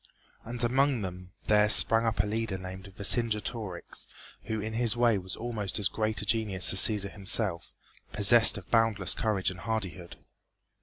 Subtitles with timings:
[0.43, 4.07] And among them there sprang up a leader named Vercingetorix,
[4.45, 7.75] who in his way was almost as great a genius as Cæsar himself,
[8.11, 10.15] possessed of boundless courage and hardihood.